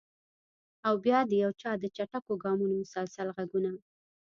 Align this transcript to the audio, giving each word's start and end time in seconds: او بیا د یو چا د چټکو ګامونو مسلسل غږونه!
او 0.87 0.93
بیا 1.05 1.19
د 1.27 1.31
یو 1.43 1.51
چا 1.61 1.71
د 1.81 1.85
چټکو 1.95 2.33
ګامونو 2.43 2.73
مسلسل 2.81 3.27
غږونه! 3.37 3.71